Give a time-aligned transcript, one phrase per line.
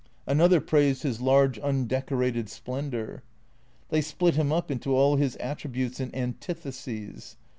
[0.25, 3.21] Another praised" his large undecorated splendour."
[3.89, 7.35] They split him up into all his attributes and an titheses.